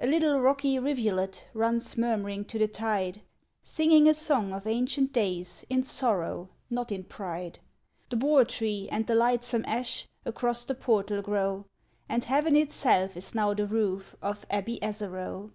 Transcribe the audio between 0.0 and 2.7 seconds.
A little rocky rivulet runs murmuring to the